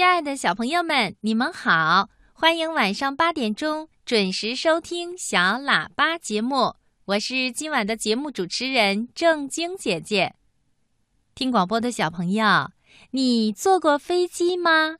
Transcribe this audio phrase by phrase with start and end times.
[0.00, 2.08] 亲爱的小朋友们，你们好！
[2.32, 10.32] 欢迎晚上八点钟准时收听小喇叭节目，我是今晚的节目主持人正晶姐姐。
[11.34, 12.70] 听广播的小朋友，
[13.10, 14.96] 你坐过飞机吗？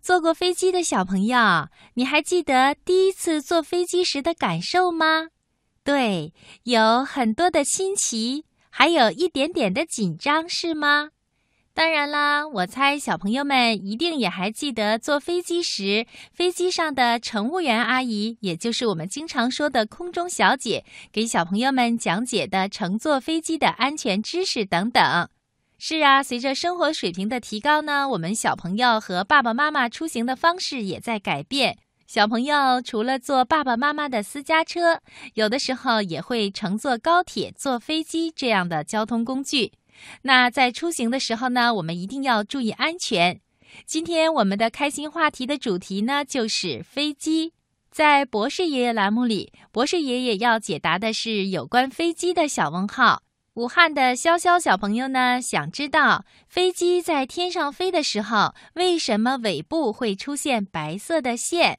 [0.00, 5.28] 坐过飞机的小朋友，你还记得第一次坐飞机时的感受吗？
[5.84, 6.34] 对，
[6.64, 11.10] 有很多的新奇，还有一点点的紧张，是吗？
[11.74, 25.28] 当然啦，我猜小朋友们一定也还记得坐飞机时，飞机上的乘务员阿姨，也就是我们经常说的空中小姐，给小朋友们讲解的乘坐飞机的安全知识等等。
[25.78, 31.78] 是啊，随着生活水平的提高呢，我们小朋友和爸爸妈妈出行的方式也在改变。
[32.06, 35.00] 小朋友除了坐爸爸妈妈的私家车，
[35.32, 39.72] 有的时候也会乘坐高铁、坐飞机这样的交通工具。
[40.22, 43.40] 那在出行的时候呢，我们一定要注意安全。
[43.86, 47.52] 今天我们的开心话题的主题呢，就是飞机。
[47.90, 53.22] 在博士爷爷栏目里，博士爷爷要解答的是有关飞机的小问号。
[53.54, 61.78] 武汉的潇潇小朋友呢，想知道飞机在天上飞的时候，为什么尾部会出现白色的线？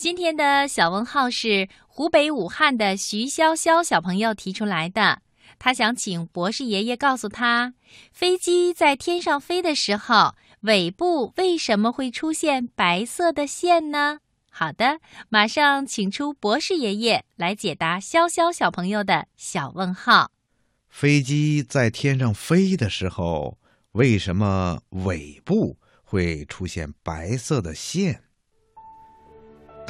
[0.00, 5.20] 今天的小问号是湖北武汉的徐潇潇小朋友提出来的，
[5.58, 7.74] 他想请博士爷爷告诉他，
[8.10, 14.20] 飞机在天上飞的时候，尾部为什么会出现白色的线呢？
[14.50, 20.30] 好的，马上请出博士爷爷来解答潇潇小朋友的小问号。
[20.88, 23.58] 飞机在天上飞的时候，
[23.92, 28.22] 为什么尾部会出现白色的线？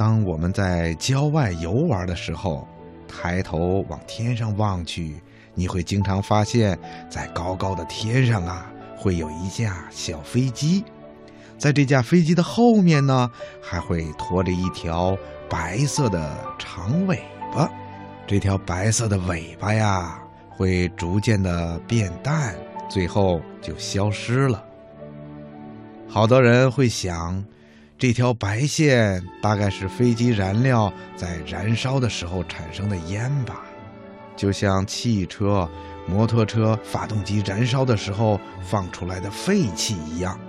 [0.01, 2.67] 当我们在郊外游玩的时候，
[3.07, 5.21] 抬头往天上望去，
[5.53, 6.75] 你会经常发现，
[7.07, 8.65] 在高高的天上啊，
[8.97, 10.83] 会有一架小飞机，
[11.55, 13.29] 在这架飞机的后面呢，
[13.61, 15.15] 还会拖着一条
[15.47, 17.19] 白色的长尾
[17.53, 17.69] 巴。
[18.25, 20.19] 这条白色的尾巴呀，
[20.49, 22.55] 会逐渐的变淡，
[22.89, 24.63] 最后就消失了。
[26.07, 27.45] 好多人会想。
[28.01, 33.61] 这条白线大概是飞机燃料在燃烧的时候产生的烟吧，
[34.35, 35.69] 就像汽车、
[36.07, 40.39] 摩托车发动机燃烧的时候放出来的废气一样。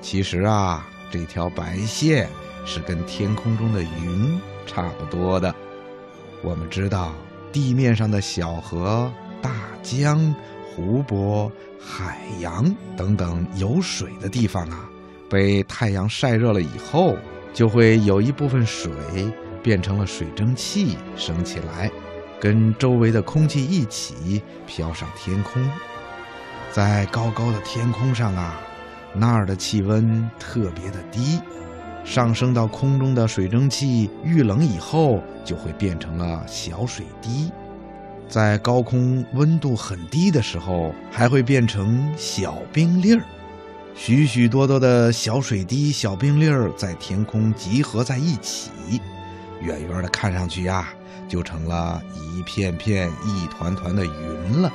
[0.00, 2.26] 其实啊，这条白线
[2.64, 5.54] 是跟天空中的云差不多的。
[6.42, 7.12] 我们知道，
[7.52, 9.12] 地面上的小河、
[9.42, 10.34] 大江、
[10.74, 14.88] 湖泊、海洋等等有水的地方啊。
[15.28, 17.16] 被太阳晒热了以后，
[17.52, 18.90] 就会有一部分水
[19.62, 21.90] 变成了水蒸气升起来，
[22.40, 25.68] 跟周围的空气一起飘上天空。
[26.70, 28.60] 在高高的天空上啊，
[29.14, 31.40] 那儿的气温特别的低，
[32.04, 37.50] 上升到空中的水蒸气遇冷以后，就会变成了小水滴。
[38.28, 43.22] 在高空温度很低的时候，还会变成小冰粒儿。
[43.98, 48.70] 许许多多的小水滴、小冰粒儿在天空集合在一起，
[49.60, 50.88] 远远的看上去呀，
[51.28, 54.72] 就成了一片片、一团团的云了。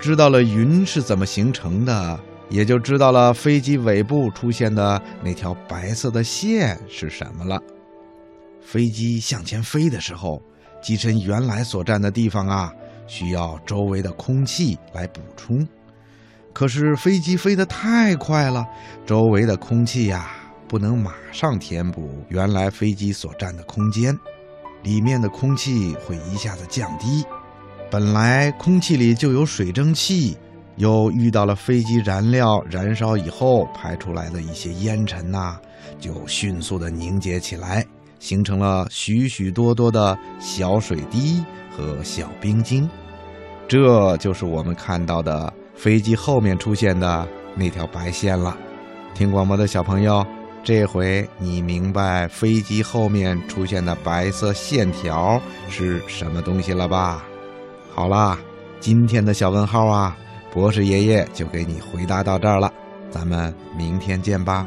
[0.00, 2.18] 知道了云是怎么形成的，
[2.48, 7.60] 也就知道了飞机尾部出现的那条白色的线是什么了。
[8.62, 10.40] 飞机向前飞的时候，
[10.80, 12.72] 机身原来所占的地方啊，
[13.08, 15.66] 需要周围的空气来补充。
[16.52, 18.66] 可是飞机飞得太快了，
[19.06, 20.30] 周围的空气呀
[20.68, 24.18] 不能马上填补原来飞机所占的空间，
[24.82, 27.24] 里面的空气会一下子降低。
[27.90, 30.36] 本来空气里就有水蒸气，
[30.76, 35.56] 又遇到了飞机燃料燃烧以后排出来的一些烟尘呐，
[35.98, 37.86] 就迅速的凝结起来，
[38.18, 41.44] 形成了许许多多的小水滴
[41.74, 42.88] 和小冰晶。
[43.66, 45.52] 这就是我们看到的。
[45.80, 48.54] 飞机后面出现的那条白线了，
[49.14, 50.22] 听广播的小朋友，
[50.62, 55.40] 这回你明白飞机后面出现的白色线条
[55.70, 57.24] 是什么东西了吧？
[57.94, 58.38] 好啦，
[58.78, 60.14] 今天的小问号啊，
[60.52, 62.70] 博士爷爷就给你回答到这儿了，
[63.10, 64.66] 咱们明天见吧。